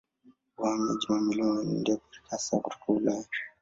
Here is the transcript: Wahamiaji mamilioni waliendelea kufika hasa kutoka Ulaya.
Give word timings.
Wahamiaji 0.57 1.07
mamilioni 1.09 1.57
waliendelea 1.57 1.97
kufika 1.97 2.27
hasa 2.29 2.59
kutoka 2.59 2.85
Ulaya. 2.87 3.25